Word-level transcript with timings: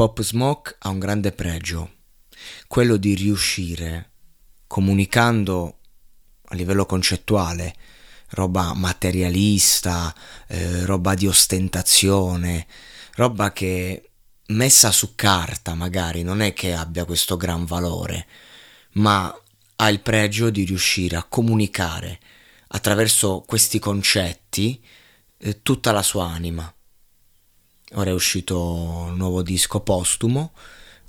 Pop 0.00 0.22
Smoke 0.22 0.76
ha 0.78 0.88
un 0.88 0.98
grande 0.98 1.30
pregio, 1.30 1.96
quello 2.68 2.96
di 2.96 3.14
riuscire, 3.14 4.12
comunicando 4.66 5.80
a 6.44 6.54
livello 6.54 6.86
concettuale, 6.86 7.74
roba 8.30 8.72
materialista, 8.72 10.14
eh, 10.46 10.86
roba 10.86 11.12
di 11.12 11.26
ostentazione, 11.26 12.66
roba 13.16 13.52
che 13.52 14.12
messa 14.46 14.90
su 14.90 15.14
carta 15.14 15.74
magari 15.74 16.22
non 16.22 16.40
è 16.40 16.54
che 16.54 16.72
abbia 16.72 17.04
questo 17.04 17.36
gran 17.36 17.66
valore, 17.66 18.26
ma 18.92 19.30
ha 19.76 19.88
il 19.90 20.00
pregio 20.00 20.48
di 20.48 20.64
riuscire 20.64 21.16
a 21.16 21.24
comunicare 21.24 22.18
attraverso 22.68 23.44
questi 23.46 23.78
concetti 23.78 24.82
eh, 25.36 25.60
tutta 25.60 25.92
la 25.92 26.02
sua 26.02 26.24
anima. 26.26 26.74
Ora 27.94 28.10
è 28.10 28.12
uscito 28.12 28.62
un 28.62 29.16
nuovo 29.16 29.42
disco 29.42 29.80
postumo, 29.80 30.52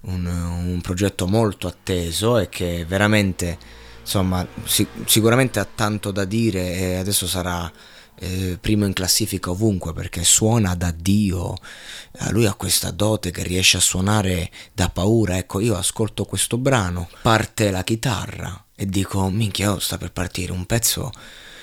un, 0.01 0.25
un 0.25 0.81
progetto 0.81 1.27
molto 1.27 1.67
atteso 1.67 2.39
e 2.39 2.49
che 2.49 2.85
veramente, 2.87 3.57
insomma, 3.99 4.45
si, 4.63 4.87
sicuramente 5.05 5.59
ha 5.59 5.65
tanto 5.65 6.11
da 6.11 6.25
dire 6.25 6.73
e 6.73 6.95
adesso 6.95 7.27
sarà 7.27 7.71
eh, 8.15 8.57
primo 8.59 8.85
in 8.85 8.93
classifica 8.93 9.51
ovunque 9.51 9.93
perché 9.93 10.23
suona 10.23 10.73
da 10.73 10.91
Dio, 10.91 11.53
eh, 12.13 12.31
lui 12.31 12.47
ha 12.47 12.53
questa 12.55 12.89
dote 12.89 13.29
che 13.29 13.43
riesce 13.43 13.77
a 13.77 13.81
suonare 13.81 14.49
da 14.73 14.89
paura, 14.89 15.37
ecco 15.37 15.59
io 15.59 15.75
ascolto 15.75 16.25
questo 16.25 16.57
brano, 16.57 17.09
parte 17.21 17.69
la 17.69 17.83
chitarra 17.83 18.65
e 18.75 18.87
dico 18.87 19.29
minchia 19.29 19.73
oh, 19.73 19.79
sta 19.79 19.99
per 19.99 20.11
partire 20.11 20.51
un 20.51 20.65
pezzo 20.65 21.11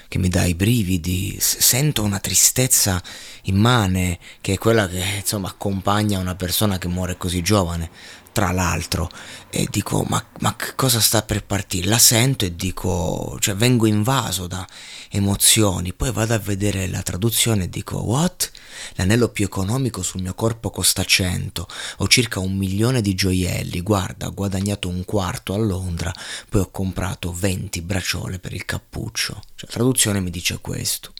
che 0.08 0.18
mi 0.18 0.28
dà 0.28 0.44
i 0.44 0.54
brividi, 0.54 1.36
sento 1.38 2.02
una 2.02 2.18
tristezza 2.18 3.00
immane 3.42 4.18
che 4.40 4.54
è 4.54 4.58
quella 4.58 4.88
che 4.88 5.04
insomma 5.20 5.48
accompagna 5.48 6.18
una 6.18 6.34
persona 6.34 6.78
che 6.78 6.88
muore 6.88 7.18
così 7.18 7.42
giovane, 7.42 7.90
tra 8.32 8.50
l'altro, 8.52 9.10
e 9.50 9.66
dico 9.70 10.04
ma, 10.08 10.24
ma 10.40 10.56
cosa 10.76 11.00
sta 11.00 11.22
per 11.22 11.44
partire? 11.44 11.88
La 11.88 11.98
sento 11.98 12.44
e 12.44 12.54
dico, 12.54 13.36
cioè 13.40 13.54
vengo 13.54 13.86
invaso 13.86 14.46
da 14.46 14.66
emozioni, 15.10 15.92
poi 15.92 16.10
vado 16.12 16.34
a 16.34 16.38
vedere 16.38 16.88
la 16.88 17.02
traduzione 17.02 17.64
e 17.64 17.68
dico 17.68 17.98
what? 17.98 18.47
L'anello 18.94 19.28
più 19.28 19.44
economico 19.44 20.02
sul 20.02 20.22
mio 20.22 20.34
corpo 20.34 20.70
costa 20.70 21.04
100, 21.04 21.68
ho 21.98 22.08
circa 22.08 22.40
un 22.40 22.56
milione 22.56 23.00
di 23.00 23.14
gioielli, 23.14 23.80
guarda, 23.80 24.26
ho 24.26 24.34
guadagnato 24.34 24.88
un 24.88 25.04
quarto 25.04 25.54
a 25.54 25.58
Londra, 25.58 26.12
poi 26.48 26.62
ho 26.62 26.70
comprato 26.70 27.32
20 27.32 27.80
bracciole 27.82 28.38
per 28.38 28.52
il 28.52 28.64
cappuccio. 28.64 29.42
Cioè, 29.54 29.68
la 29.68 29.74
traduzione 29.74 30.20
mi 30.20 30.30
dice 30.30 30.58
questo. 30.60 31.12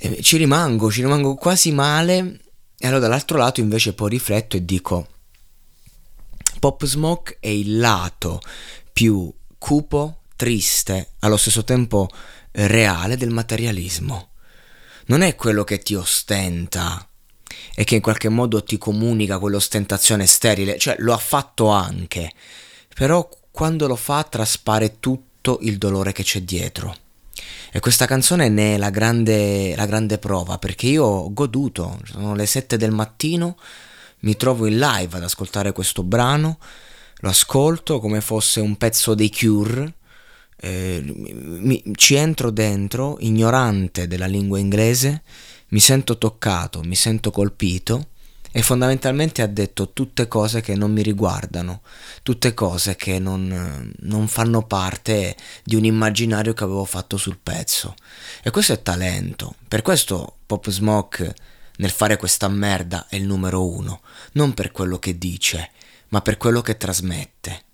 E 0.00 0.22
ci 0.22 0.36
rimango, 0.36 0.90
ci 0.90 1.02
rimango 1.02 1.34
quasi 1.34 1.72
male, 1.72 2.40
e 2.78 2.86
allora 2.86 3.00
dall'altro 3.00 3.36
lato 3.36 3.60
invece 3.60 3.92
poi 3.92 4.10
rifletto 4.10 4.56
e 4.56 4.64
dico, 4.64 5.08
Pop 6.58 6.84
Smoke 6.84 7.38
è 7.40 7.48
il 7.48 7.78
lato 7.78 8.40
più 8.92 9.32
cupo, 9.58 10.22
triste, 10.36 11.14
allo 11.20 11.36
stesso 11.36 11.64
tempo 11.64 12.08
reale 12.52 13.16
del 13.16 13.30
materialismo 13.30 14.27
non 15.08 15.22
è 15.22 15.34
quello 15.34 15.64
che 15.64 15.78
ti 15.78 15.94
ostenta 15.94 17.06
e 17.74 17.84
che 17.84 17.96
in 17.96 18.00
qualche 18.00 18.28
modo 18.28 18.62
ti 18.62 18.78
comunica 18.78 19.38
quell'ostentazione 19.38 20.26
sterile, 20.26 20.78
cioè 20.78 20.96
lo 20.98 21.12
ha 21.12 21.18
fatto 21.18 21.68
anche, 21.68 22.32
però 22.94 23.28
quando 23.50 23.86
lo 23.86 23.96
fa 23.96 24.22
traspare 24.24 24.98
tutto 25.00 25.58
il 25.62 25.78
dolore 25.78 26.12
che 26.12 26.22
c'è 26.22 26.42
dietro. 26.42 26.94
E 27.70 27.80
questa 27.80 28.06
canzone 28.06 28.48
ne 28.48 28.74
è 28.74 28.78
la 28.78 28.90
grande, 28.90 29.74
la 29.76 29.86
grande 29.86 30.18
prova, 30.18 30.58
perché 30.58 30.86
io 30.86 31.04
ho 31.04 31.32
goduto, 31.32 31.98
sono 32.04 32.34
le 32.34 32.46
7 32.46 32.76
del 32.76 32.90
mattino, 32.90 33.56
mi 34.20 34.36
trovo 34.36 34.66
in 34.66 34.78
live 34.78 35.16
ad 35.16 35.22
ascoltare 35.22 35.72
questo 35.72 36.02
brano, 36.02 36.58
lo 37.18 37.28
ascolto 37.28 38.00
come 38.00 38.20
fosse 38.20 38.60
un 38.60 38.76
pezzo 38.76 39.14
dei 39.14 39.30
Cure, 39.30 39.94
eh, 40.60 41.02
mi, 41.04 41.82
ci 41.94 42.14
entro 42.14 42.50
dentro, 42.50 43.16
ignorante 43.20 44.06
della 44.06 44.26
lingua 44.26 44.58
inglese, 44.58 45.22
mi 45.68 45.80
sento 45.80 46.18
toccato, 46.18 46.82
mi 46.82 46.94
sento 46.94 47.30
colpito 47.30 48.08
e 48.50 48.62
fondamentalmente 48.62 49.42
ha 49.42 49.46
detto 49.46 49.92
tutte 49.92 50.26
cose 50.26 50.60
che 50.60 50.74
non 50.74 50.90
mi 50.90 51.02
riguardano, 51.02 51.82
tutte 52.22 52.54
cose 52.54 52.96
che 52.96 53.18
non, 53.18 53.92
non, 54.00 54.26
fanno 54.26 54.66
parte 54.66 55.36
di 55.62 55.76
un 55.76 55.84
immaginario 55.84 56.54
che 56.54 56.64
avevo 56.64 56.84
fatto 56.84 57.16
sul 57.16 57.38
pezzo. 57.40 57.94
E 58.42 58.50
questo 58.50 58.72
è 58.72 58.82
talento. 58.82 59.54
Per 59.68 59.82
questo 59.82 60.38
Pop 60.46 60.70
Smoke 60.70 61.34
nel 61.76 61.90
fare 61.90 62.16
questa 62.16 62.48
merda 62.48 63.06
è 63.08 63.16
il 63.16 63.26
numero 63.26 63.68
uno, 63.68 64.00
non 64.32 64.54
per 64.54 64.72
quello 64.72 64.98
che 64.98 65.18
dice, 65.18 65.70
ma 66.08 66.22
per 66.22 66.36
quello 66.38 66.62
che 66.62 66.76
trasmette. 66.76 67.66